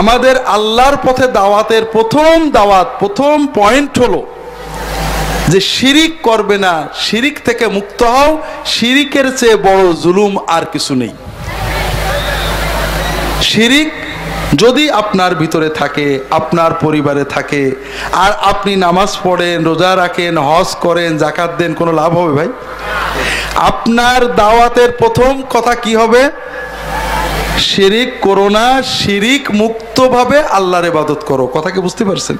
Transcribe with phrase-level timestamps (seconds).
[0.00, 4.20] আমাদের আল্লাহর পথে দাওয়াতের প্রথম দাওয়াত, প্রথম পয়েন্ট হলো
[5.52, 6.74] যে শিরিক করবে না,
[7.06, 8.30] শিরিক থেকে মুক্ত হও,
[8.74, 11.12] শিরিকের চেয়ে বড় জুলুম আর কিছু নেই।
[13.50, 13.90] শিরিক
[14.62, 17.62] যদি আপনার ভিতরে থাকে, আপনার পরিবারে থাকে,
[18.24, 22.50] আর আপনি নামাজ পড়েন, রোজা রাখেন, হজ করেন জাকাত দেন, কোনো লাভ হবে ভাই?
[23.70, 26.22] আপনার দাওয়াতের প্রথম কথা কি হবে?
[27.58, 32.36] শিরিক করো না, শিরিক মুক্তভাবে আল্লাহর ইবাদত করো। কথা কি বুঝতে পারছেন?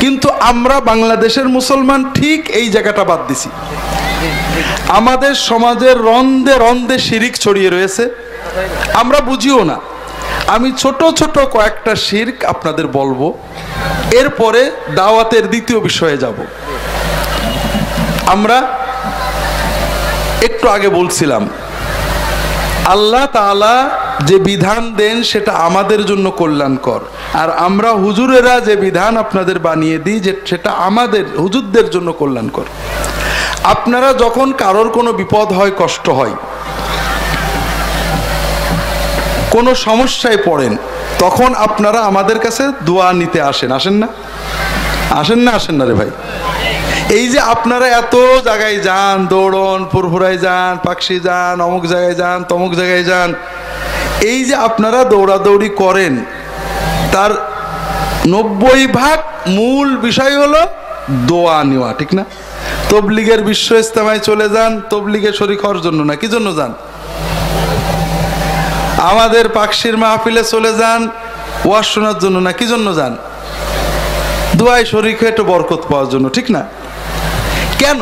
[0.00, 3.50] কিন্তু আমরা বাংলাদেশের মুসলমান ঠিক এই জায়গাটা বাদ দিছি।
[4.88, 8.10] আমাদের সমাজের রন্দে রন্দে শিরিক ছড়িয়ে রয়েছে।
[8.94, 9.76] আমরা বুঝিও না।
[10.46, 13.34] আমি ছোট ছোট কয়েকটা শির্ক আপনাদের বলব।
[14.10, 16.34] এরপরে দাওয়াতের দ্বিতীয় বিষয়ে যাব।
[18.26, 18.78] আমরা
[20.42, 21.48] একটু আগে বলছিলাম,
[22.86, 27.00] আল্লাহ তাআলা যে বিধান দেন সেটা আমাদের জন্য কল্যাণকর।
[27.42, 32.66] আর আমরা হুজুরেরা যে বিধান আপনাদের বানিয়ে দিই, যে সেটা আমাদের, হুজুরদের জন্য কল্যাণকর।
[33.74, 36.34] আপনারা যখন কারোর কোনো বিপদ হয়, কষ্ট হয়,
[39.50, 40.72] কোনো সমস্যায় পড়েন,
[41.18, 44.08] তখন আপনারা আমাদের কাছে দোয়া নিতে আসেন। আসেন না?
[45.20, 46.10] আসেন না আসেন না রে ভাই?
[47.18, 48.14] এই যে আপনারা এত
[48.48, 53.30] জায়গায় যান, দৌড়ন ফুরফুরায় যান, পাকশি যান, অমুক জায়গায় যান, তমুক জায়গায় যান
[54.28, 56.14] এই যে আপনারা দৌড়াদৌড়ি করেন,
[57.12, 57.30] তার
[58.34, 59.18] নব্বই ভাগ
[59.58, 60.60] মূল বিষয় হলো
[61.30, 62.24] দোয়া নেওয়া, ঠিক না?
[62.90, 66.72] তবলিগের বিশ্ব ইস্তেমায় চলে যান, তবলিগে শরিক হওয়ার জন্য না, কি জন্য যান?
[69.10, 71.00] আমাদের পাকশির মাহফিলে চলে যান,
[71.64, 73.12] ওয়াজ শোনার জন্য না, কি জন্য যান?
[74.58, 76.62] দোয়ায় শরিক একটু বরকত পাওয়ার জন্য, ঠিক না?
[77.78, 78.00] কেন?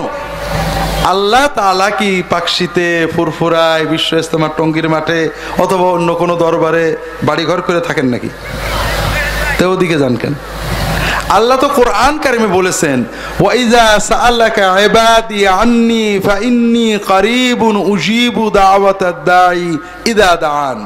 [1.12, 5.20] আল্লাহ তালা কি পাকশিতে ফুরফুরায় বিশ্ব ইস্তেমার টঙ্গির মাঠে
[5.64, 6.84] অথবা অন্য কোনো দরবারে
[7.28, 8.30] বাড়িঘর করে থাকেন নাকি?
[9.58, 10.34] তো ওদিকে যান কেন?
[11.36, 12.98] আল্লাহ তো কোরআন কারিমে বলেছেন,
[13.42, 19.62] ওয়াইজা সাআলাকা ইবাদি আন্নি ফাইন্নি কারিবুন উজিবু দাওয়াতাদ দাঈ
[20.12, 20.78] ইদা দান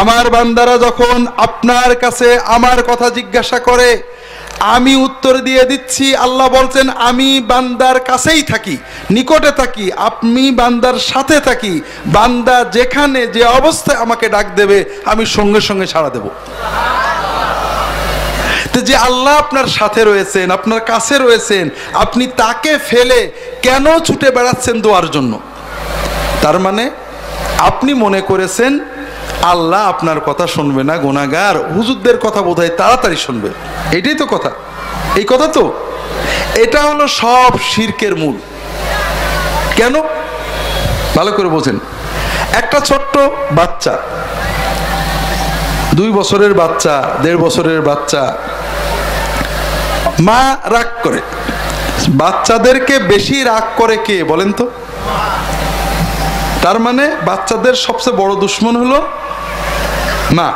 [0.00, 3.90] আমার বান্দারা যখন আপনার কাছে আমার কথা জিজ্ঞাসা করে,
[4.74, 8.76] আমি উত্তর দিয়ে দিচ্ছি, আল্লাহ বলছেন, আমি বান্দার কাছেই থাকি,
[9.14, 11.74] নিকটে থাকি, আপনি বান্দার সাথে থাকি,
[12.16, 14.78] বান্দা যেখানে যে অবস্থায় আমাকে ডাক দেবে,
[15.12, 16.26] আমি সঙ্গে সঙ্গে সাড়া দেব।
[18.72, 21.64] তো যে আল্লাহ আপনার সাথে রয়েছেন, আপনার কাছে রয়েছেন,
[22.04, 23.20] আপনি তাকে ফেলে
[23.66, 25.32] কেন ছুটে বেড়াচ্ছেন দোয়ার জন্য?
[26.42, 26.84] তার মানে
[27.68, 28.72] আপনি মনে করেছেন
[29.42, 33.50] আল্লাহ আপনার কথা শুনবে না গোনাগার হুজুরদের কথা বোধহয় তাড়াতাড়ি শুনবে।
[33.96, 34.50] এটাই তো কথা।
[35.16, 35.64] এই কথা তো?
[36.54, 38.36] এটা হলো সব শির্কের মূল।
[39.76, 39.94] কেন?
[41.16, 41.78] ভালো করে বোঝেন।
[42.52, 43.18] একটা ছোট্ট
[43.52, 43.98] বাচ্চা,
[45.94, 48.22] দুই বছরের বাচ্চা, দেড় বছরের বাচ্চা,
[50.20, 51.20] মা রাগ করে।
[52.08, 54.70] বাচ্চাদেরকে বেশি রাগ করে কে বলেন তো?
[56.62, 58.98] তার মানে বাচ্চাদের সবচেয়ে বড় দুশ্মন হলো
[60.38, 60.48] মা।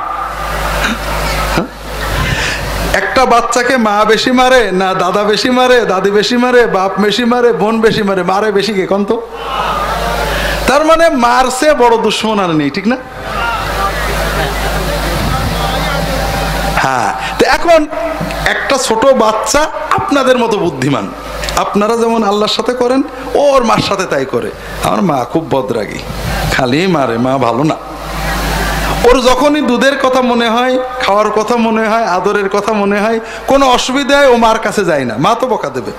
[3.01, 7.53] একটা বাচ্চাকে মা বেশি মারে না দাদা বেশি মারে, দাদি বেশি মারে, বাপ বেশি মারে,
[7.53, 9.11] বোন বেশি মারে মারে বেশি কে কন্ত
[10.69, 12.97] তার মানে মারছে বড় দুশ্মন আর নেই, ঠিক না?
[16.83, 17.81] হ্যাঁ তো এখন
[18.55, 19.63] একটা ছোট বাচ্চা
[19.99, 21.07] আপনাদের মতো বুদ্ধিমান।
[21.57, 23.03] আপনারা যেমন আল্লাহর সাথে করেন,
[23.35, 24.51] ওর মার সাথে তাই করে।
[24.85, 26.01] আমার মা খুব বদরাগী।
[26.55, 27.77] খালি মারে, মা ভালো না।
[29.09, 33.65] ওর যখনই দুধের কথা মনে হয়, খাওয়ার কথা মনে হয়, আদরের কথা মনে হয়, কোনো
[33.77, 35.93] অসুবিধায় ও মার কাছে যায় না, মা তো বকা দেবে।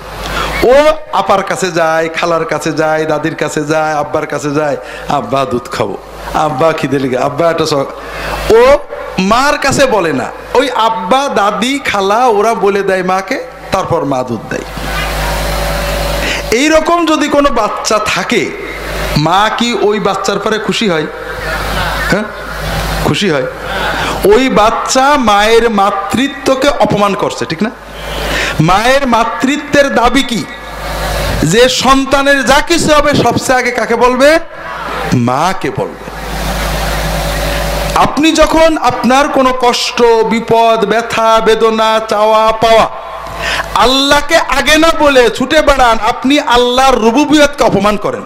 [0.74, 0.76] ও
[1.20, 4.76] আপার কাছে যায়, খালার কাছে যায়, দাদির কাছে যায়, আব্বার কাছে যায়,
[5.18, 5.90] আব্বা দুধ খাব,
[6.46, 7.64] আব্বা খিদে লেগে, আব্বা একটা
[8.60, 8.62] ও
[9.32, 13.38] মার কাছে বলে না, ওই আব্বা, দাদি, খালা, ওরা বলে দেয় মাকে,
[13.72, 14.66] তারপর মা দুধ দেয়।
[16.60, 18.42] এইরকম যদি কোনো বাচ্চা থাকে,
[19.26, 21.06] মা কি ওই বাচ্চার পরে খুশি হয়?
[22.10, 22.26] হ্যাঁ?
[23.12, 23.48] খুশি হয়।
[24.34, 27.70] ওই বাচ্চা মায়ের মাতৃত্বকে অপমান করছে, ঠিক না?
[28.60, 30.44] মায়ের মাতৃত্বের দাবি কি?
[31.42, 34.28] যে সন্তানের যা কিছু হবে সবচেয়ে আগে কাকে বলবে?
[35.30, 36.06] মাকে বলবে।
[37.96, 42.86] আপনি যখন আপনার কোনো কষ্ট, বিপদ, ব্যথা, বেদনা, চাওয়া, পাওয়া
[43.74, 48.24] আল্লাহকে আগে না বলে ছুটে বেড়ান, আপনি আল্লাহর রুবুবিয়তকে অপমান করেন।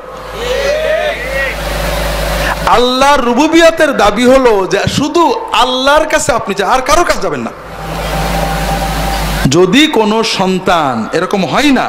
[2.74, 5.22] আল্লাহর রুবুবিয়াতের দাবি হলো যে শুধু
[5.62, 7.52] আল্লাহর কাছে আপনি আর কারও কাছে যাবেন না।
[9.56, 11.86] যদি কোনো সন্তান এরকম হয় না,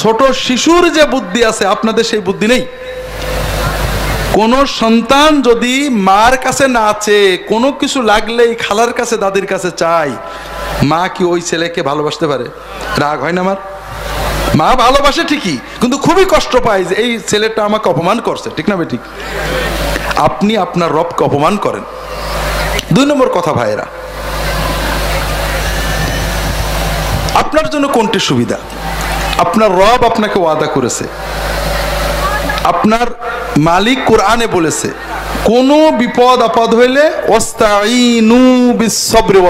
[0.00, 2.64] ছোট শিশুর যে বুদ্ধি আছে, আপনাদের সেই বুদ্ধি নেই।
[4.36, 5.74] কোন সন্তান যদি
[6.08, 7.18] মার কাছে না আছে
[7.50, 10.10] কোনো কিছু লাগলেই খালার কাছে, দাদির কাছে চাই
[10.90, 12.46] মা কি ওই ছেলেকে ভালোবাসতে পারে?
[13.02, 13.58] রাগ হয় না আমার
[14.58, 18.74] মা ভালোবাসে ঠিকই, কিন্তু খুবই কষ্ট পায় যে এই ছেলেটা আমাকে অপমান করছে, ঠিক না
[18.92, 19.02] ঠিক
[20.28, 21.84] আপনি আপনার রবকে অপমান করেন।
[22.94, 23.86] দুই নম্বর কথা ভাইয়েরা,
[27.42, 28.58] আপনার জন্য কোনটি সুবিধা?
[29.44, 31.04] আপনার রব আপনাকে ওয়াদা করেছে।
[32.72, 33.06] আপনার
[33.68, 34.88] মালিক কোরআনে বলেছে,
[35.50, 37.04] কোনো বিপদ আপদ হইলে
[37.36, 38.40] ওস্তাইনু
[38.80, 39.40] বিসবরি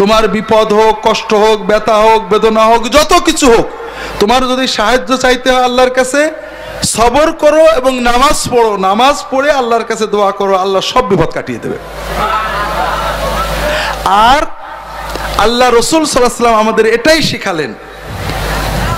[0.00, 3.66] তোমার বিপদ হোক, কষ্ট হোক, ব্যথা হোক, বেদনা হোক, যত কিছু হোক,
[4.20, 6.20] তোমার যদি সাহায্য চাইতে হয় আল্লাহর কাছে,
[6.96, 11.60] সবর করো এবং নামাজ পড়ো। নামাজ পড়ে আল্লাহর কাছে দোয়া করো, আল্লাহ সব বিপদ কাটিয়ে
[11.64, 11.78] দেবে।
[14.28, 14.42] আর
[15.44, 17.72] আল্লাহ রসুল সাল্লাম আমাদের এটাই শিখালেন,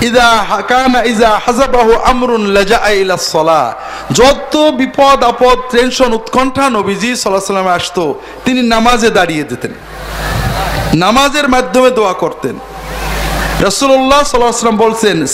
[0.09, 3.65] ইদা হাকানা ইজা হাজাবাহু আমরুন লাজা ইলা সলা।
[4.21, 8.05] যত বিপদ, আপদ, টেনশন, উৎকণ্ঠা নবীজি সাল্লাহ সাল্লামে আসতো,
[8.45, 9.73] তিনি নামাজে দাঁড়িয়ে যেতেন।
[10.95, 12.59] নামাজের মাধ্যমে দোয়া করতেন।
[13.67, 15.27] রসুল্লাহ সাল্লাম বলছেন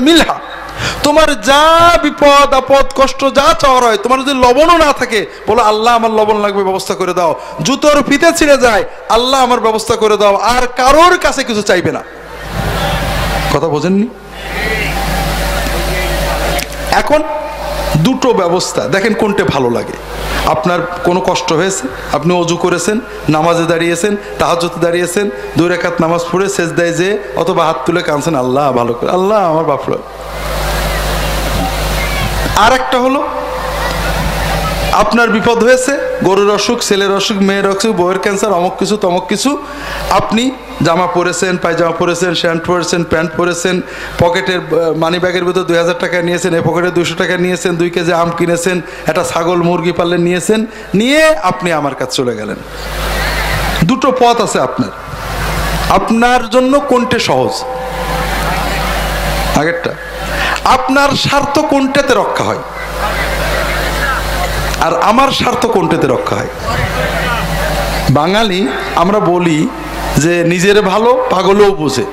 [0.00, 0.34] মিলহা।
[1.02, 5.94] তোমার যা বিপদ, আপদ, কষ্ট, যা চাওয়ার হয়, তোমার যদি লবণও না থাকে, বলো, আল্লাহ
[5.94, 10.36] আমার লবণ লাগবে, ব্যবস্থা করে দাও। জুতোর ফিতে ছিঁড়ে যায়, আল্লাহ আমার ব্যবস্থা করে দাও।
[10.36, 12.02] আর কারোর কাছে কিছু চাইবে না।
[13.52, 14.08] কথা বোঝেননি?
[16.90, 17.22] এখন
[18.06, 19.96] দুটো ব্যবস্থা। দেখেন কোনটা ভালো লাগে।
[20.54, 21.84] আপনার কোনো কষ্ট হয়েছে?
[22.12, 22.96] আপনি অজু করেছেন,
[23.28, 28.34] নামাজে দাঁড়িয়েছেন তাহাজতে দাঁড়িয়েছেন, দুই রেখাত নামাজ পড়ে শেষ দেয় যে অথবা হাত তুলে কাঁদছেন,
[28.34, 29.98] আল্লাহ ভালো করে। আল্লাহ আমার বাপরা
[32.64, 33.20] আর একটা হলো
[34.92, 35.92] আপনার বিপদ হয়েছে,
[36.24, 39.62] গরুর অসুখ, ছেলের অসুখ, মেয়ের অসুখ, বউয়ের ক্যান্সার অমুক কিছু, তমক কিছু,
[40.10, 40.50] আপনি
[40.82, 43.80] জামা পরেছেন, পায়জামা পরেছেন শ্যান্ট পরেছেন প্যান্ট পরেছেন,
[44.18, 44.60] পকেটের
[44.96, 48.30] মানি ব্যাগের ভিতর দুই হাজার টাকা নিয়েছেন, এই পকেটে দুশো টাকা নিয়েছেন, দুই কেজি আম
[48.30, 52.56] কিনেছেন, একটা ছাগল মুরগি পাললে নিয়েছেন, নিয়ে আপনি আমার কাছে চলে গেলেন।
[53.84, 54.90] দুটো পথ আছে আপনার।
[55.90, 57.64] আপনার জন্য কোনটে সহজ?
[59.60, 59.92] আগেরটা।
[60.64, 62.62] আপনার স্বার্থ কোনটাতে রক্ষা হয়?
[64.80, 66.50] আর আমার স্বার্থ কোনটাতে রক্ষা হয়?
[68.10, 69.68] বাঙালি, আমরা বলি
[70.16, 72.04] যে নিজের ভালো পাগলও বোঝে।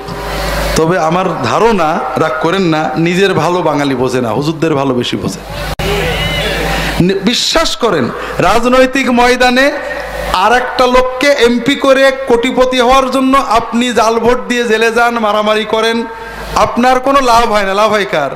[0.76, 5.40] তবে আমার ধারণা, রাগ করেন না, নিজের ভালো বাঙালি বোঝে না, হুজুরদের ভালো বেশি বোঝে।
[7.24, 9.66] বিশ্বাস করেন, রাজনৈতিক ময়দানে
[10.44, 15.64] আর একটা লোককে এমপি করে কোটিপতি হওয়ার জন্য আপনি জাল ভোট দিয়ে জেলে যান, মারামারি
[15.64, 15.96] করেন,
[16.56, 18.32] আপনার কোনো লাভ হয় না। লাভ হয় কার?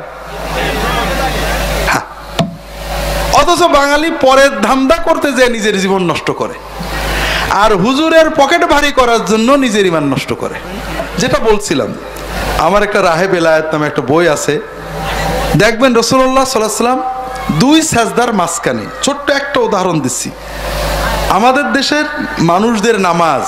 [3.42, 6.54] অথচ বাঙালি পরের ধান্দা করতে যে নিজের জীবন নষ্ট করে।
[7.50, 10.54] আর হুজুরের পকেট ভারী করার জন্য নিজের ইমান নষ্ট করে।
[11.18, 11.94] যেটা বলছিলাম,
[12.58, 14.60] আমার একটা রাহে বেলায়ত নামে একটা বই আছে।
[15.56, 17.02] দেখবেন রসুল্লাহ সাল্লাম
[17.58, 20.30] দুই সাজদার মাঝখানে, ছোট্ট একটা উদাহরণ দিচ্ছি।
[21.30, 22.04] আমাদের দেশের
[22.38, 23.42] মানুষদের নামাজ,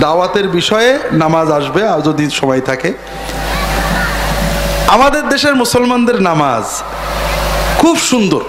[0.00, 2.92] দাওয়াতের বিষয়ে নামাজ আসবে, আর যদি সময় থাকে।
[4.88, 6.64] আমাদের দেশের মুসলমানদের নামাজ
[7.78, 8.40] খুব সুন্দর।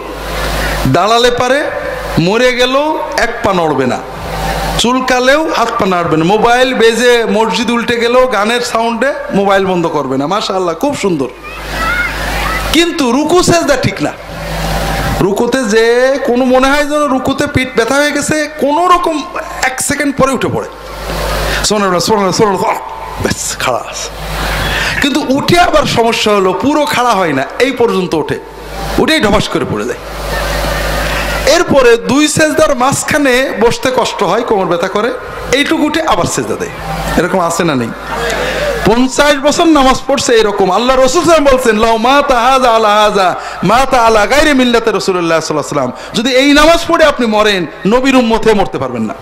[0.87, 1.63] দাঁড়ালে পারে,
[2.19, 3.97] মরে গেলেও এক পা নড়বে না।
[4.77, 10.17] চুলকালেও হাত পা নাড়বে না। মোবাইল বেজে মসজিদ উল্টে গেলেও গানের সাউন্ডে মোবাইল বন্ধ করবে
[10.17, 11.27] না। মাশা আল্লাহ খুব সুন্দর।
[12.73, 14.11] কিন্তু রুকু সেজদা ঠিক না।
[15.21, 19.23] রুকুতে যে কোনো মনে হয় যেন রুকুতে পিঠ ব্যথা হয়ে গেছে, কোনো রকম
[19.63, 20.67] এক সেকেন্ড পরে উঠে পড়ে।
[21.65, 22.00] শোনো না
[23.21, 23.83] ব্যাস খাড়া
[25.01, 28.39] কিন্তু উঠে আবার সমস্যা হলো, পুরো খাড়া হয় না, এই পর্যন্ত ওঠে।
[28.97, 29.97] উঠেই ঢবাস করে পড়ে যায়।
[31.45, 35.12] এরপরে দুই সেজদার মাঝখানে বসতে কষ্ট হয়, কোমর ব্যথা করে।
[35.51, 36.74] এইটুকু উঠে আবার সেজদা দেয়।
[37.17, 37.91] এরকম আছে না নেই?
[38.86, 43.98] পঞ্চাশ বছর নামাজ পড়ছে এরকম। আল্লাহ রসুল বলছেন লাও মা তাহাজা আলা হাজা মা তা
[43.98, 49.03] আলা গাইরে মিল্লাতে রসুল্লাহ সাল্লাম যদি এই নামাজ পড়ে আপনি মরেন, নবীর উম্মতে মরতে পারবেন
[49.10, 49.13] না।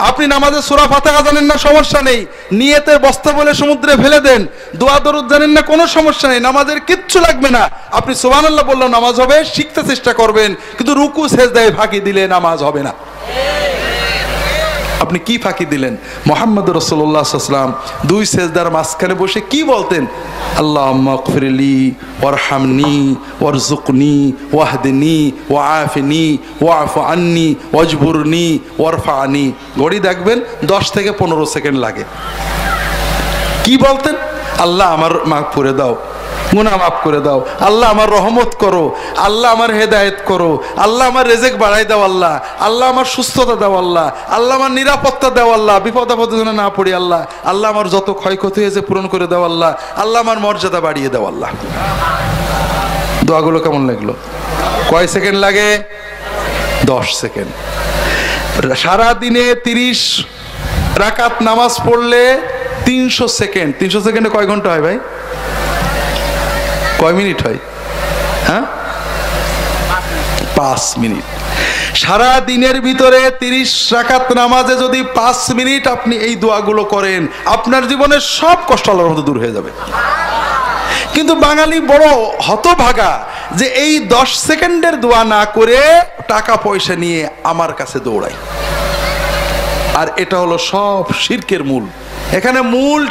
[0.00, 4.98] আপনি নামাজের সোরা ফাতাহা জানেন না, সমস্যা নেই। নিয়েতে বস্তা বলে সমুদ্রে ফেলে দেন। দোয়া
[5.00, 9.20] দরুদ জানেন না, কোনো সমস্যা নেই। নামাজের কিচ্ছু লাগবে না। আপনি সোহান আল্লাহ বললেও নামাজ
[9.20, 12.92] হবে, শিখতে চেষ্টা করবেন। কিন্তু রুকু শেষ দেয় ফাঁকি দিলে নামাজ হবে না।
[15.04, 15.94] আপনি কি ফাঁকি দিলেন?
[16.30, 17.70] মোহাম্মদ রসোল্লাহাম
[18.10, 20.02] দুই সেজদার মাঝখানে বসে কি বলতেন?
[20.62, 21.78] আল্লাহ মকফিরলি
[22.22, 22.96] ওয়ারহামনি
[23.42, 24.16] ওয়ারজুকনি
[24.52, 25.18] ওয়াহদিনী
[25.52, 26.26] ওয়াফিনি
[26.62, 28.46] ওয়াফ আন্নি, ওয়াজবুরনি
[28.80, 29.46] ওয়ারফা আনি
[29.80, 30.38] ঘড়ি দেখবেন
[30.72, 32.04] দশ থেকে পনেরো সেকেন্ড লাগে।
[33.64, 34.14] কি বলতেন?
[34.64, 35.92] আল্লাহ আমার মা পুরে দাও।
[36.56, 37.38] গুনাহ মাফ করে দাও।
[37.68, 38.84] আল্লাহ আমার রহমত করো,
[39.26, 40.50] আল্লাহ আমার হেদায়েত করো,
[40.84, 42.34] আল্লাহ আমার রেজেক বাড়াই দাও আল্লাহ
[42.66, 46.92] আল্লাহ আমার সুস্থতা দাও আল্লাহ আল্লাহ আমার নিরাপত্তা দাও আল্লাহ, বিপদ আপদে যেন না পড়ি
[47.00, 49.70] আল্লাহ আল্লাহ আমার যত ক্ষয়ক্ষতি হয়েছে পূরণ করে দাও আল্লাহ
[50.02, 51.50] আল্লাহ আমার মর্যাদা বাড়িয়ে দাও আল্লাহ।
[53.28, 54.08] দোয়াগুলো কেমন লাগল?
[54.90, 55.68] কয় সেকেন্ড লাগে?
[56.92, 57.50] দশ সেকেন্ড।
[58.84, 60.00] সারা দিনে তিরিশ
[61.02, 62.22] রাকাত নামাজ পড়লে
[62.86, 64.96] তিনশো সেকেন্ড, তিনশো সেকেন্ডে কয় ঘণ্টা হয় ভাই?
[67.00, 67.58] কয় মিনিট হয়?
[68.46, 68.64] হ্যাঁ?
[70.56, 71.26] পাঁচ মিনিট।
[71.96, 78.20] সারা দিনের ভিতরে তিরিশ রাকাত নামাজে যদি পাঁচ মিনিট আপনি এই দোয়াগুলো করেন, আপনার জীবনের
[78.20, 79.70] সব কষ্ট আল্লাহর মতো দূর হয়ে যাবে।
[81.14, 82.06] কিন্তু বাঙালি বড়
[82.46, 83.12] হতভাগা
[83.54, 85.78] যে এই দশ সেকেন্ডের দোয়া না করে
[86.28, 88.36] টাকা পয়সা নিয়ে আমার কাছে দৌড়ায়।
[89.94, 91.84] আর এটা হলো সব শির্কের মূল।
[92.32, 93.08] এখানে মূল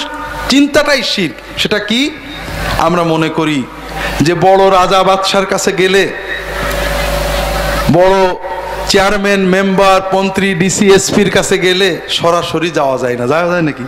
[0.49, 2.01] চিন্তাটাই শির্ক। সেটা কি?
[2.79, 3.63] আমরা মনে করি
[4.21, 6.03] যে বড় রাজা বাদশার কাছে গেলে,
[7.93, 8.15] বড়
[8.89, 13.85] চেয়ারম্যান, মেম্বার, মন্ত্রী ডিসিএসপির কাছে গেলে সরাসরি যাওয়া যায় না। যাওয়া যায় নাকি?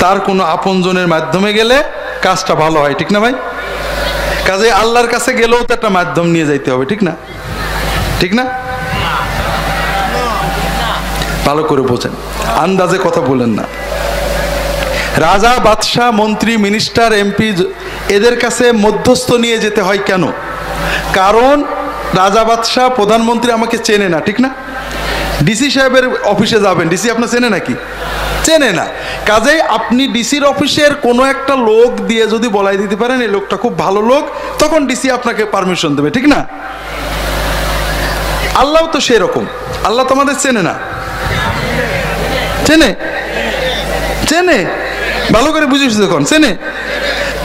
[0.00, 1.76] তার কোনো আপনজনের মাধ্যমে গেলে
[2.22, 3.34] কাজটা ভালো হয়, ঠিক না ভাই?
[4.48, 7.12] কাজে আল্লাহর কাছে গেলেও তো একটা মাধ্যম নিয়ে যাইতে হবে, ঠিক না?
[8.20, 8.44] ঠিক না?
[11.46, 12.14] ভালো করে বোঝেন।
[12.64, 13.64] আন্দাজে কথা বলেন না।
[15.16, 17.48] রাজা, বাদশাহ, মন্ত্রী মিনিস্টার এমপি
[18.08, 20.32] এদের কাছে মধ্যস্থ নিয়ে যেতে হয় কেন?
[21.12, 21.64] কারণ
[22.14, 24.50] রাজা বাদশাহ প্রধানমন্ত্রী আমাকে চেনে না, ঠিক না?
[25.42, 27.74] ডিসি সাহেবের অফিসে যাবেন। ডিসি আপনার চেনে নাকি?
[28.44, 28.86] চেনে না।
[29.26, 33.78] কাজেই আপনি ডিসির অফিসের কোনো একটা লোক দিয়ে যদি বলাই দিতে পারেন, এই লোকটা খুব
[33.78, 36.46] ভালো লোক, তখন ডিসি আপনাকে পারমিশন দেবে, ঠিক না?
[38.54, 39.46] আল্লাহ তো সেরকম।
[39.84, 40.74] আল্লাহ তো আমাদের চেনে না।
[42.66, 42.94] চেনে?
[44.28, 44.64] চেনে?
[45.32, 46.56] ভালো করে বুঝিস তখন চেনে?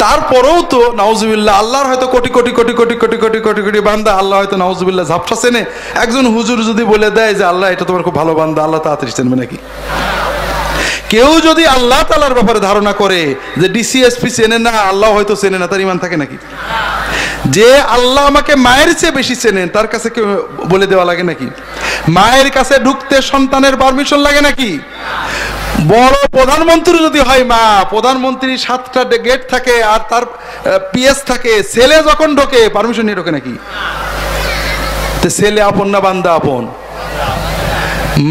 [0.03, 4.35] তারপরেও তো নাউজুবিল্লাহ, আল্লাহর হয়তো কোটি কোটি কোটি কোটি কোটি কোটি কোটি কোটি বান্দা, আল্লাহ
[4.41, 5.61] হয়তো নাউজুবিল্লাহ ঝাপসা চেনে।
[6.03, 9.37] একজন হুজুর যদি বলে দেয় যে, আল্লাহ, এটা তোমার খুব ভালো বান্দা, আল্লাহ তাড়াতাড়ি চেনবে
[9.41, 9.57] নাকি?
[11.13, 13.21] কেউ যদি আল্লাহ তালার ব্যাপারে ধারণা করে
[13.61, 16.37] যে, ডিসিএসপি চেনে না, আল্লাহ হয়তো চেনে না, তার ইমান থাকে নাকি?
[17.55, 20.25] যে আল্লাহ আমাকে মায়ের চেয়ে বেশি চেনেন, তার কাছে কেউ
[20.71, 21.47] বলে দেওয়া লাগে নাকি?
[22.17, 24.69] মায়ের কাছে ঢুকতে সন্তানের পারমিশন লাগে নাকি?
[25.93, 30.23] বড় প্রধানমন্ত্রী যদি হয়, মা, প্রধানমন্ত্রী সাতটা গেট থাকে আর তার
[30.91, 33.53] পিএস থাকে, ছেলে যখন ঢোকে পারমিশন নিয়ে ঢোকে নাকি?
[35.37, 36.63] ছেলে আপন না বান্দা আপন?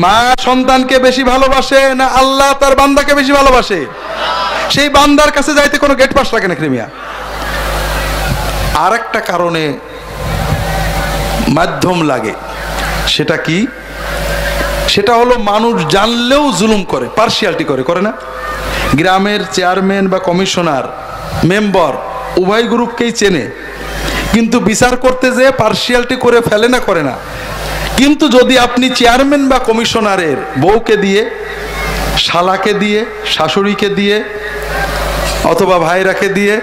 [0.02, 3.80] মা সন্তানকে বেশি ভালোবাসে না আল্লাহ তার বান্দাকে বেশি ভালোবাসে?
[4.74, 6.86] সেই বান্দার কাছে যাইতে কোনো গেট পাস লাগে না ক্রিমিয়া।
[8.84, 9.64] আর একটা কারণে
[11.56, 12.32] মাধ্যম লাগে,
[13.14, 13.58] সেটা কি?
[14.94, 18.12] সেটা হলো মানুষ জানলেও জুলুম করে পার্সিয়ালিটি করে করে না?
[18.94, 20.84] গ্রামের চেয়ারম্যান বা কমিশনার
[21.50, 21.92] মেম্বার
[22.42, 23.44] উভয় গ্রুপকেই চেনে।
[24.32, 27.14] কিন্তু বিচার করতে যেয়ে পার্সিয়ালিটি করে ফেলে না, করে না।
[27.96, 31.22] কিন্তু যদি আপনি চেয়ারম্যান বা কমিশনারের বউকে দিয়ে,
[32.26, 33.00] শালাকে দিয়ে,
[33.34, 34.16] শাশুড়িকে দিয়ে,
[35.52, 36.54] অথবা ভাইরাকে দিয়ে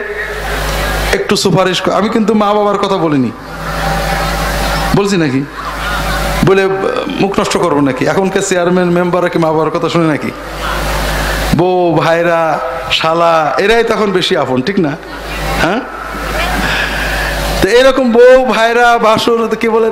[1.13, 3.31] একটু সুপারিশ আমি কিন্তু মা বাবার কথা বলিনি।
[4.95, 5.41] বলছি নাকি?
[6.47, 6.63] বলে,
[7.21, 8.03] মুখ নষ্ট করব নাকি?
[8.13, 10.31] এখনকার চেয়ারম্যান মেম্বাররা কি মা বাবার কথা শুনে নাকি?
[11.59, 12.41] বউ, ভাইরা,
[12.99, 14.91] শালা, এরাই তখন বেশি আপন, ঠিক না?
[15.63, 15.79] হ্যাঁ?
[17.61, 19.89] তো এরকম বউ, ভাইরা বাসুর কি বলে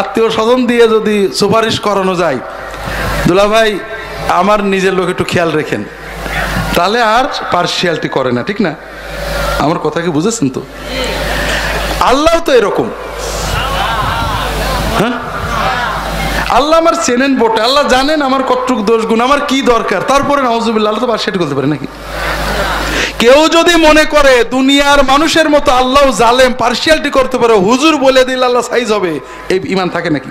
[0.00, 2.38] আত্মীয় স্বজন দিয়ে যদি সুপারিশ করানো যায়,
[3.28, 3.70] দুলা ভাই,
[4.40, 5.82] আমার নিজের লোক একটু খেয়াল রেখেন।
[6.76, 8.72] তাহলে আর পার্সিয়ালিটি করে না, ঠিক না?
[9.64, 10.60] আমার কথা কি বুঝেছেন তো?
[12.10, 12.88] আল্লাহ তো এরকম।
[15.00, 15.14] হ্যাঁ?
[16.56, 20.00] আল্লাহ আমার চেনেন বটে, আল্লাহ জানেন আমার কতটুক দোষ গুণ, আমার কি দরকার?
[20.12, 21.86] তারপরে নওয়াজুবিল্লা আল্লাহ তো সেটা করতে পারে নাকি?
[23.22, 28.40] কেউ যদি মনে করে দুনিয়ার মানুষের মতো আল্লাহ জালেম পার্সিয়ালটি করতে পারে, হুজুর বলে দিল
[28.48, 29.12] আল্লাহ সাইজ হবে,
[29.52, 30.30] এই ইমান থাকে নাকি?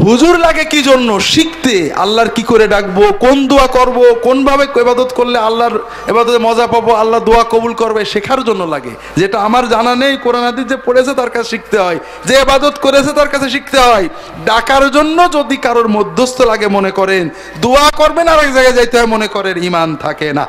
[0.00, 1.20] হুজুর লাগে কি জন্য?
[1.20, 3.12] শিখতে। আল্লাহর কি করে ডাকবো?
[3.12, 4.14] কোন দোয়া করব?
[4.22, 6.94] কোন ভাবে এবাদত করলে আল্লাহর এবাদতে মজা পাবো?
[6.94, 8.04] আল্লাহ দোয়া কবুল করবে?
[8.04, 12.34] শেখার জন্য লাগে। যেটা আমার জানা নেই, কোরআন যে পড়েছে তার কাছে শিখতে হয়। যে
[12.34, 14.08] এবাদত করেছে তার কাছে শিখতে হয়।
[14.44, 17.28] ডাকার জন্য যদি কারোর মধ্যস্থ লাগে মনে করেন,
[17.60, 20.46] দোয়া করবেন আর এক জায়গায় যাইতে হয় মনে করেন ইমান থাকে না।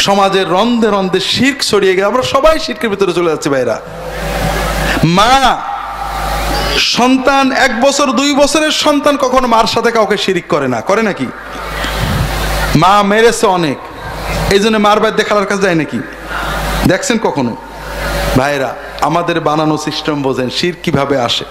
[0.00, 3.80] সমাজের রন্ধে রন্ধে শির্ক ছড়িয়ে গেছে। আমরা সবাই শির্কের ভিতরে চলে যাচ্ছি ভাইরা।
[5.04, 5.56] মা
[6.78, 11.26] সন্তান এক বছর, দুই বছরের সন্তান কখনো মার সাথে কাউকে শিরিক করে না। করে নাকি?
[12.76, 13.78] মা মেরেছে অনেক।
[14.52, 15.98] এই জন্য মার বাদ দেখার কাছে যায় নাকি?
[16.86, 17.56] দেখছেন কখনো?
[18.36, 21.44] ভাইরা আমাদের বানানো সিস্টেম বোঝেন, শির কীভাবে আসে,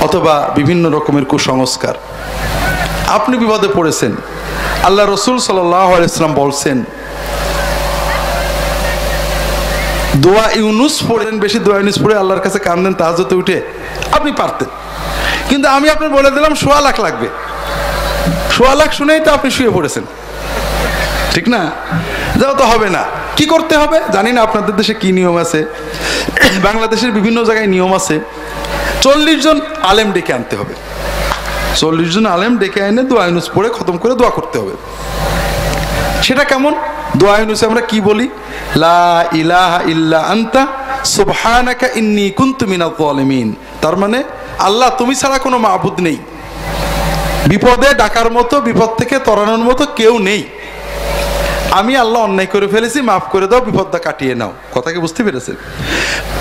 [0.00, 1.94] অথবা বিভিন্ন রকমের কুসংস্কার।
[3.08, 4.16] আপনি বিপদে পড়েছেন।
[4.82, 6.84] আল্লাহ রসুল সাল্লাহ সাল্লাম বলছেন
[10.14, 13.62] দোয়া ইউনুস পড়েন, বেশি দোয়া ইউনুস পড়ে আল্লাহর কাছে কান্দেন তাহাজতে উঠে
[14.12, 14.68] আপনি পারতেন।
[15.48, 17.28] কিন্তু আমি আপনার বলে দিলাম, সোয়া লাখ লাগবে।
[18.50, 20.04] সোয়া লাখ শুনেই তো আপনি শুয়ে পড়েছেন।
[21.34, 21.70] ঠিক না?
[22.40, 23.04] যাও তো হবে না।
[23.36, 24.00] কি করতে হবে?
[24.12, 25.64] জানি না আপনাদের দেশে কি নিয়ম আছে।
[26.62, 28.20] বাংলাদেশের বিভিন্ন জায়গায় নিয়ম আছে।
[29.00, 30.74] চল্লিশ জন আলেম ডেকে আনতে হবে।
[31.76, 34.72] চল্লিশ জন আলেম ডেকে এনে দোয়া ইউনুস পড়ে খতম করে দোয়া করতে হবে।
[36.22, 36.74] সেটা কেমন?
[37.16, 38.28] দোয়া ইউনুসে আমরা কি বলি?
[38.76, 40.66] লা ইলাহা ইল্লা আন্তা,
[41.04, 44.22] সুবহানাকা ইন্নী কুনতু মিনাল জালিমিন তার মানে
[44.58, 46.18] আল্লাহ তুমি ছাড়া কোনো মাবুদ নেই।
[47.48, 50.42] বিপদে ডাকার মতো, বিপদ থেকে তরানোর মতো কেউ নেই।
[51.70, 55.56] আমি আল্লাহ অন্যায় করে ফেলেছি, মাফ করে দাও, বিপদটা কাটিয়ে নাও। কথাকে বুঝতে পেরেছেন?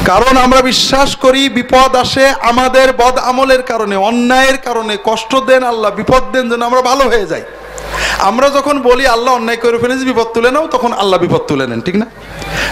[0.06, 5.92] কারণ আমরা বিশ্বাস করি, বিপদ আসে আমাদের বদ আমলের কারণে, অন্যায়ের কারণে, কষ্ট দেন আল্লাহ,
[5.92, 7.44] বিপদ দেন যেন আমরা ভালো হয়ে যাই।
[8.20, 11.82] আমরা যখন বলি আল্লাহ অন্যায় করে ফেলেছি বিপদ তুলে নাও তখন আল্লাহ বিপদ তুলে নেন
[11.82, 12.06] ঠিক না?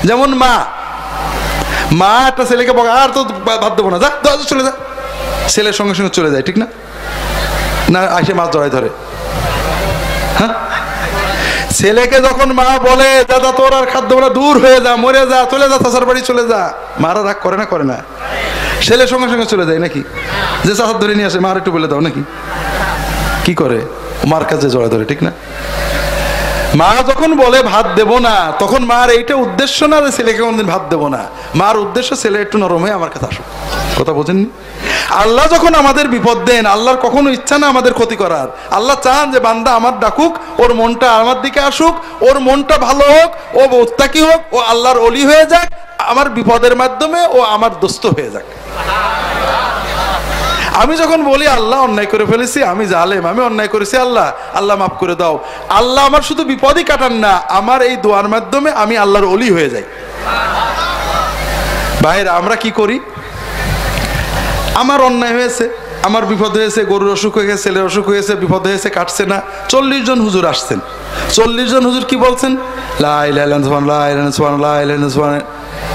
[0.04, 0.66] যেমন মা
[1.92, 4.72] মা একটা ছেলেকে বলে আর তো বাদ দেবো না যা যা, চলে যা।
[5.48, 6.66] ছেলের সঙ্গে সঙ্গে চলে যায় ঠিক না?
[7.90, 8.90] না আসে মাছ জড়াই ধরে।
[10.40, 10.54] হ্যাঁ?
[11.72, 15.70] ছেলেকে যখন মা বলে দাদা তোর আর খাদ্য বলা দূর হয়ে যা মরে যা চলে
[15.70, 17.98] যা চাষার বাড়ি চলে যা। মারা রাগ করে না করে না।
[18.82, 20.04] ছেলের সঙ্গে সঙ্গে চলে যায় নাকি?
[20.66, 22.24] যে চাষার ধরে নিয়ে আসে মার একটু বলে দাও নাকি?
[23.46, 23.82] কি করে?
[24.28, 25.32] মার কাছে জড়া ধরে, ঠিক না?
[26.76, 30.84] মা যখন বলে, ভাত দেব না, তখন মার এইটা উদ্দেশ্য না যে ছেলেকে কোনদিন ভাত
[30.90, 31.22] দেব না।
[31.56, 33.46] মার উদ্দেশ্য, ছেলে, একটু নরম হয়ে আমার কাছে আসুক
[34.00, 34.48] কথা বোঝেননি?
[35.10, 39.40] আল্লাহ যখন আমাদের বিপদ দেন, আল্লাহর কখনো ইচ্ছা না আমাদের ক্ষতি করার। আল্লাহ চান যে
[39.40, 44.42] বান্দা আমার ডাকুক, ওর মনটা আমার দিকে আসুক, ওর মনটা ভালো হোক, ও মোত্তাকি হোক,
[44.56, 45.68] ও আল্লাহর অলি হয়ে যাক,
[46.12, 48.46] আমার বিপদের মাধ্যমে ও আমার দোস্ত হয়ে যাক।
[50.82, 54.28] আমি যখন বলি, আল্লাহ অন্যায় করে ফেলেছি, আমি জালেম, আমি অন্যায় করেছি, আল্লাহ
[54.60, 55.36] আল্লাহ মাফ করে দাও।
[55.80, 59.86] আল্লাহ আমার শুধু বিপদই কাটান না, আমার এই দোয়ার মাধ্যমে আমি আল্লাহর অলি হয়ে যাই।
[62.04, 62.98] ভাইরা আমরা কি করি?
[64.82, 65.66] আমার অন্যায় হয়েছে,
[66.08, 69.38] আমার বিপদ হয়েছে, গরুর অসুখ হয়ে গেছে, ছেলের অসুখ হয়েছে বিপদ হয়েছে, কাটছে না।
[69.74, 70.80] চল্লিশ জন হুজুর আসছেন।
[71.38, 72.52] চল্লিশ জন হুজুর কি বলছেন?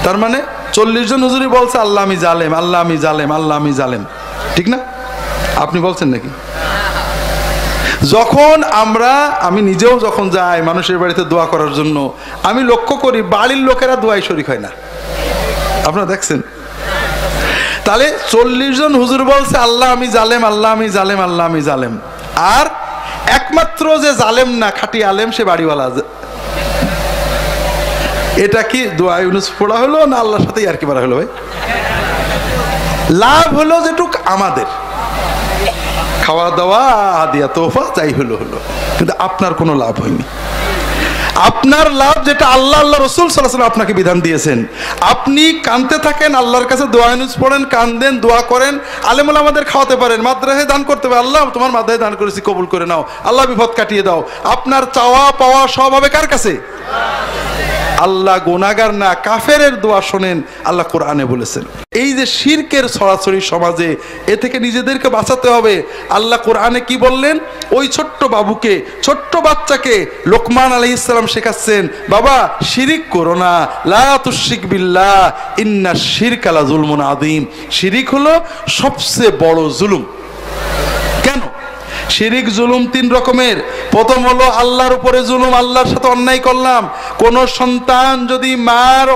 [0.05, 0.39] তার মানে
[0.77, 4.03] চল্লিশ জন হুজুরই বলছে, আল্লাহ আমি জালেম, আল্লাহ আমি জালেম, আল্লাহ আমি জালেম।
[4.57, 4.77] ঠিক না?
[5.63, 6.29] আপনি বলছেন নাকি?
[8.15, 9.13] যখন আমরা,
[9.47, 11.97] আমি নিজেও যখন যাই মানুষের বাড়িতে দোয়া করার জন্য,
[12.43, 14.71] আমি লক্ষ্য করি বাড়ির লোকেরা দোয়াই শরিক হয় না।
[15.87, 16.39] আপনারা দেখছেন?
[17.85, 21.93] তাহলে চল্লিশ জন হুজুর বলছে, আল্লাহ আমি জালেম, আল্লাহ আমি জালেম, আল্লাহ আমি জালেম।
[22.57, 22.65] আর
[23.37, 25.85] একমাত্র যে জালেম না, খাটি আলেম, সে বাড়িওয়ালা
[28.45, 31.27] এটা কি দোয়া ইউনুস পড়া হলো না আল্লাহর সাথে আর কি বলা হলো ভাই?
[33.09, 34.65] লাভ হলো যেটুক আমাদের।
[36.23, 38.59] খাওয়া দাওয়া দিয়া তোফা, যাই হলো হলো।
[38.97, 40.23] কিন্তু আপনার কোনো লাভ হয়নি।
[41.35, 44.65] আপনার লাভ যেটা আল্লাহ আল্লাহ রসুল সাল্লাহ আপনাকে বিধান দিয়েছেন।
[45.01, 50.21] আপনি কানতে থাকেন, আল্লাহর কাছে দোয়া নিউজ পড়েন, কান্দেন, দোয়া করেন, আলেমুল আমাদের খাওয়াতে পারেন,
[50.21, 54.01] মাদ্রাসায় দান করতে পারে আল্লাহ, তোমার মাদ্রাসায় দান করেছি, কবুল করে নাও। আল্লাহ, বিপদ কাটিয়ে
[54.01, 56.76] দাও। আপনার চাওয়া পাওয়া সব হবে কার কাছে?
[58.05, 60.37] আল্লাহ গোনাগার না, কাফেরের দোয়া শোনেন,
[60.69, 61.63] আল্লাহ কোরআনে বলেছেন।
[62.01, 63.89] এই যে শিরকের সরাসরি সমাজে,
[64.33, 65.75] এ থেকে নিজেদেরকে বাঁচাতে হবে।
[66.17, 67.35] আল্লাহ কোরআনে কি বললেন?
[67.77, 68.73] ওই ছোট্ট বাবুকে,
[69.05, 72.35] ছোট্ট বাচ্চাকে লোকমান আলী ইসলাম শেখাচ্ছেন, বাবা,
[72.71, 73.53] শিরিক করো না।
[73.85, 75.21] লাতুশিক বিল্লাহ,
[75.63, 77.41] ইন্না শিরক আলা জুলমুন আদিম
[77.77, 78.33] শিরিক হলো
[78.79, 80.03] সবচেয়ে বড় জুলুম।
[81.25, 81.41] কেন?
[82.09, 83.57] শিরিক জুলুম তিন রকমের।
[83.91, 89.07] প্রথম হলো আল্লাহর উপরে জুলুম, আল্লাহর সাথে অন্যায় করলাম। কোন সন্তান যদি মার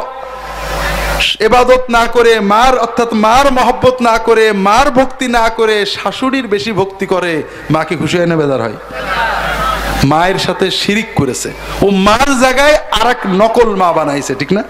[1.40, 6.72] এবাদত না করে, মার অর্থাৎ মার মহব্বত না করে, মার ভক্তি না করে, শাশুড়ির বেশি
[6.72, 8.78] ভক্তি করে, মাকে খুশি এনে বেদার হয়।
[10.04, 11.50] মায়ের সাথে শিরিক করেছে।
[11.82, 14.64] ও মার জায়গায় আর এক নকল মা বানাইছে, ঠিক না?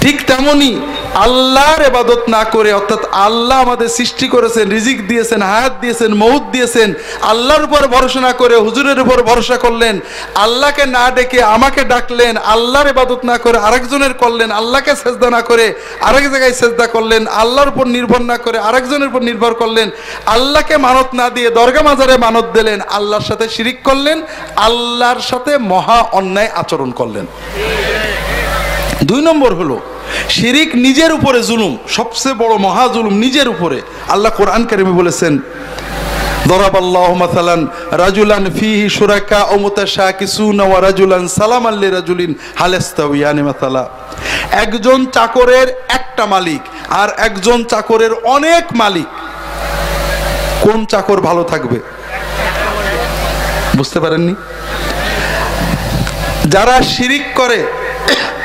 [0.00, 0.70] ঠিক তেমনি
[1.24, 6.88] আল্লাহর এবাদত না করে, অর্থাৎ আল্লাহ আমাদের সৃষ্টি করেছেন, রিজিক দিয়েছেন, হায়াত দিয়েছেন মৌত দিয়েছেন,
[7.32, 9.94] আল্লাহর উপর ভরসা না করে, হুজুরের উপর ভরসা করলেন,
[10.44, 15.66] আল্লাহকে না ডেকে আমাকে ডাকলেন, আল্লাহর এবাদত না করে আরেকজনের করলেন, আল্লাহকে সেজদা না করে
[16.08, 19.88] আরেক জায়গায় সেজদা করলেন, আল্লাহর উপর নির্ভর না করে আরেকজনের উপর নির্ভর করলেন,
[20.36, 24.18] আল্লাহকে মানত না দিয়ে দরগা মাজারে মানত দিলেন, আল্লাহর সাথে শিরিক করলেন,
[24.68, 27.24] আল্লাহর সাথে মহা অন্যায় আচরণ করলেন।
[29.08, 29.76] দুই নম্বর হলো
[30.35, 33.77] শিরিক নিজের উপরে জুলুম সবচেয়ে বড় মহা জুলুম নিজের উপরে
[34.13, 35.33] আল্লাহ কোরআন কারিমে বলেছেন
[36.47, 37.55] ضرب الله مثلا
[37.95, 42.19] رجلا فيه شركاء متشاكسون ورجلا سلاما لرجل
[42.57, 43.83] هل يستويان مثلا
[44.63, 46.61] একজন চাকরের একটা মালিক
[47.01, 49.09] আর একজন চাকরের অনেক মালিক
[50.63, 51.77] কোন চাকর ভালো থাকবে
[53.77, 54.33] বুঝতে পারেননি
[56.53, 57.59] যারা শিরিক করে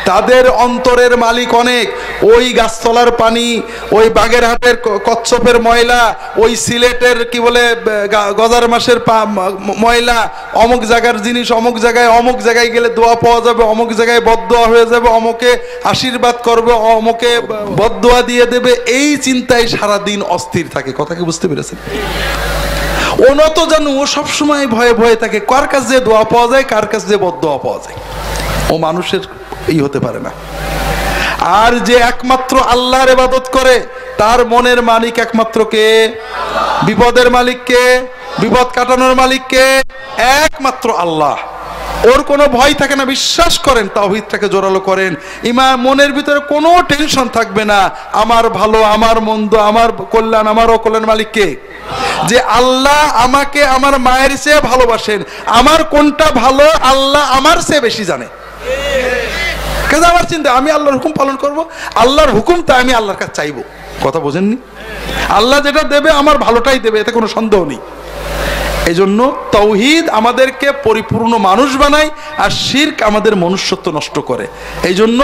[0.05, 1.89] তাদের অন্তরের মালিক অনেক।
[2.23, 3.61] ওই গাছতলার পানি,
[3.91, 7.75] ওই বাগেরহাটের কচ্ছপের ময়লা, ওই সিলেটের কি বলে
[8.37, 8.95] গজার মাসের
[9.77, 14.67] ময়লা, অমুক জায়গার জিনিস অমুক জায়গায় অমুক জায়গায় গেলে দোয়া পাওয়া যাবে, অমুক জায়গায় বদদোয়া
[14.67, 20.93] হয়ে যাবে, অমুকে আশীর্বাদ করবে, অমুকে ব- বদদোয়া দিয়ে দেবে। এই চিন্তায় সারাদিন অস্থির থাকে।
[20.97, 21.77] কথা কি বুঝতে পেরেছেন?
[23.29, 27.07] ও নত জানু ও সবসময় ভয়ে ভয়ে থাকে, কার কাছে দোয়া পাওয়া যায়, কার কাছে
[27.07, 27.95] যে বদদোয়া পাওয়া যায়।
[28.69, 29.19] ও মানুষের
[29.67, 30.31] ই হতে পারে না।
[31.41, 33.85] আর যে একমাত্র আল্লাহর ইবাদত করে,
[34.17, 36.15] তার মনের মালিক একমাত্র কে?
[36.83, 38.07] বিপদের মালিক কে?
[38.39, 39.81] বিপদ কাটানোর মালিক কে?
[40.17, 41.37] একমাত্র আল্লাহ।
[42.07, 47.27] ওর কোনো ভয় থাকে না, বিশ্বাস করেন তাওহিদটাকে জোরালো করেন। ইমা মনের ভিতরে কোনো টেনশন
[47.27, 51.55] থাকবে না, আমার ভালো, আমার মন্দ, আমার কল্যাণ, আমার অকল্যাণ মালিক কে?
[52.27, 58.25] যে আল্লাহ আমাকে আমার মায়ের চেয়ে ভালোবাসেন, আমার কোনটা ভালো, আল্লাহ আমার চেয়ে বেশি জানে।
[59.91, 60.49] কাজে আমার চিন্তা?
[60.59, 61.57] আমি আল্লাহর হুকুম পালন করব।
[61.95, 63.57] আল্লাহর হুকুম তা আমি আল্লাহর কাছে চাইব।
[64.03, 64.57] কথা বোঝেননি?
[65.29, 67.81] আল্লাহ যেটা দেবে, আমার ভালোটাই দেবে, এতে কোনো সন্দেহ নেই।
[68.89, 69.19] এই জন্য
[69.57, 72.09] তৌহিদ আমাদেরকে পরিপূর্ণ মানুষ বানায়
[72.43, 74.45] আর শির্ক আমাদের মনুষ্যত্ব নষ্ট করে।
[74.89, 75.19] এই জন্য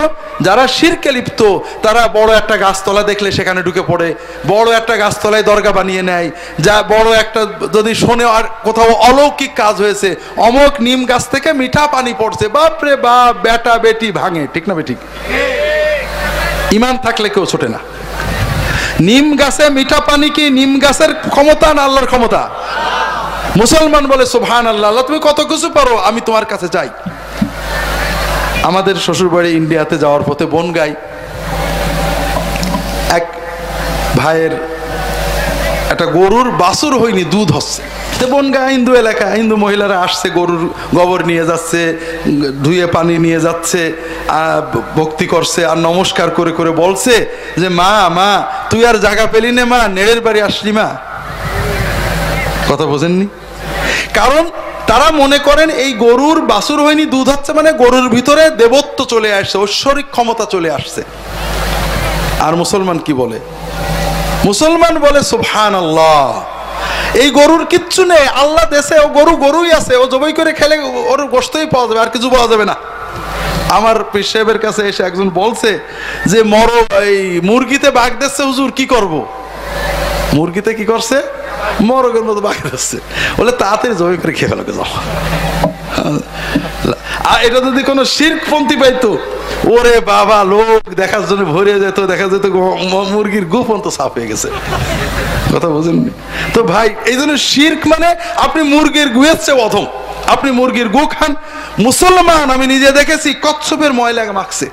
[0.47, 1.41] যারা শিরকে লিপ্ত,
[1.85, 4.09] তারা বড় একটা গাছতলা দেখলে সেখানে ঢুকে পড়ে,
[4.53, 6.29] বড় একটা গাছতলায় দরগা বানিয়ে নেয়,
[6.65, 7.41] যা বড় একটা
[7.75, 10.09] যদি শোনে আর কোথাও অলৌকিক কাজ হয়েছে,
[10.47, 14.97] অমক নিম গাছ থেকে মিঠা পানি পড়ছে, বাপরে বাপ, বেটা বেটি ভাঙে, ঠিক না বেঠিক?
[16.77, 17.79] ইমান থাকলে কেউ ছোটে না।
[19.09, 22.41] নিম গাছে মিঠা পানি কি নিম গাছের ক্ষমতা না আল্লাহর ক্ষমতা?
[23.61, 26.89] মুসলমান বলে সুবহান আল্লাহ আল্লাহ তুমি কত কিছু পারো, আমি তোমার কাছে যাই।
[28.69, 30.91] আমাদের শ্বশুরবাড়ি ইন্ডিয়াতে যাওয়ার পথে বনগাই
[33.17, 33.25] এক
[34.19, 34.53] ভাইয়ের
[35.93, 37.81] একটা গরুর বাছুর হয়নি, দুধ হচ্ছে।
[38.33, 40.63] বনগা হিন্দু এলাকা, হিন্দু মহিলারা আসছে, গরুর
[40.97, 41.81] গোবর নিয়ে যাচ্ছে,
[42.65, 43.81] ধুয়ে পানি নিয়ে যাচ্ছে
[44.97, 47.15] ভক্তি করছে, আর নমস্কার করে করে বলছে
[47.61, 48.31] যে, মা মা,
[48.69, 50.87] তুই আর জায়গা পেলি নে, মা, নেড়ের বাড়ি আসলি, মা।
[52.69, 53.27] কথা বোঝেননি?
[54.17, 54.43] কারণ
[54.89, 59.55] তারা মনে করেন এই গরুর বাছুর হয়নি, দুধ হচ্ছে মানে গরুর ভিতরে দেবত্ব চলে আসছে,
[59.63, 61.01] ঐশ্বরিক ক্ষমতা চলে আসছে।
[62.45, 63.37] আর মুসলমান কি বলে?
[64.49, 66.23] মুসলমান বলে সুবহান আল্লাহ
[67.21, 70.75] এই গরুর কিচ্ছু নেই, আল্লাহ দেশে ও গরু গরুই আছে, ও জবাই করে খেলে
[71.11, 72.75] ওর গোস্তই পাওয়া যাবে, আর কিছু পাওয়া যাবে না।
[73.77, 73.97] আমার
[74.31, 75.71] সাহেবের কাছে এসে একজন বলছে
[76.31, 76.69] যে, মর,
[77.11, 79.13] এই মুরগিতে বাঘ দিচ্ছে, হুজুর কি করব।
[80.37, 81.17] মুরগিতে কি করছে?
[81.89, 82.97] মরগের মতো বাঘ দিচ্ছে
[83.37, 84.89] বলে তাড়াতাড়ি জবাই করে খেয়ে ফেলো, যাও।
[87.31, 89.11] আর এটা যদি কোনো শির্কপন্থী পাইতো,
[89.75, 92.45] ওরে বাবা, লোক দেখার জন্য ভরে যেত দেখা যেত
[93.13, 94.47] মুরগির গোপন তো সাফ হয়ে গেছে।
[95.53, 96.11] কথা বুঝেননি
[96.55, 98.09] তো ভাই, এই জন্য শির্ক মানে
[98.45, 99.85] আপনি মুরগির গুয়ের চেয়ে অধম
[100.33, 101.31] আপনি মুরগির গু খান।
[101.87, 104.67] মুসলমান, আমি নিজে দেখেছি, কচ্ছপের ময়লা মাখছে।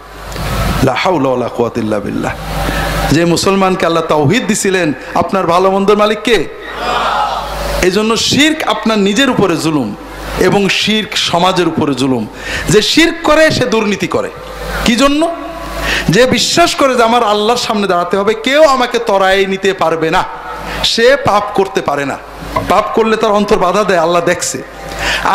[0.86, 2.32] লা হাওলা ওয়ালা বিল্লাহ।
[3.14, 4.88] যে মুসলমানকে আল্লাহ তাওহিদ দিছিলেন,
[5.22, 6.38] আপনার ভালো মন্দের মালিক কে?
[7.86, 9.88] এই জন্য শির্ক আপনার নিজের উপরে জুলুম
[10.48, 12.24] এবং শির্ক সমাজের উপরে জুলুম।
[12.72, 14.30] যে শির্ক করে, সে দুর্নীতি করে।
[14.86, 15.22] কি জন্য
[16.14, 20.22] যে বিশ্বাস করে যে আমার আল্লাহর সামনে দাঁড়াতে হবে, কেউ আমাকে তরাই নিতে পারবে না।
[20.92, 22.16] সে পাপ করতে পারে না।
[22.72, 24.58] পাপ করলে তার অন্তর বাধা দেয়, আল্লাহ দেখছে।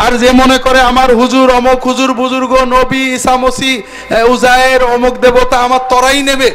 [0.04, 3.72] আর যে মনে করে আমার হুজুর, অমক হুজুর বুজুর্গ, নবী ইসামসি
[4.34, 6.50] উজায়ের অমক দেবতা আমার তরাই নেবে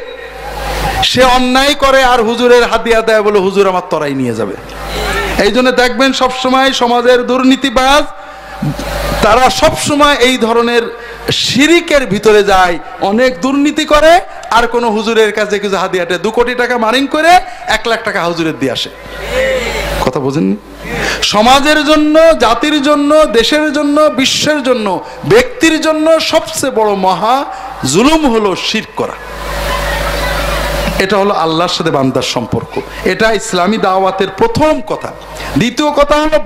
[1.11, 4.55] সে অন্যায় করে আর হুজুরের হাতিয়া দেয় বলে হুজুর আমার তরাই নিয়ে যাবে।
[5.45, 8.03] এই জন্য দেখবেন সবসময় সমাজের দুর্নীতিবাজ,
[9.25, 10.83] তারা সবসময় এই ধরনের
[11.45, 12.75] শিরিকের ভিতরে যায়,
[13.11, 14.13] অনেক দুর্নীতি করে,
[14.57, 17.31] আর কোনো হুজুরের কাছে কিছু হাদিয়াটে দু কোটি টাকা মারিং করে
[17.77, 18.89] এক লাখ টাকা হুজুরের দিয়ে আসে।
[20.05, 20.55] কথা বোঝেননি?
[21.33, 22.15] সমাজের জন্য,
[22.45, 24.87] জাতির জন্য, দেশের জন্য, বিশ্বের জন্য,
[25.33, 27.35] ব্যক্তির জন্য সবচেয়ে বড় মহা
[27.93, 29.15] জুলুম হলো শির করা।
[30.99, 35.11] এটা হলো আল্লাহর সাথে বান্দার সম্পর্ক। এটা ইসলামী দাওয়াতের প্রথম কথা।
[35.57, 36.39] দ্বিতীয় কথা হলো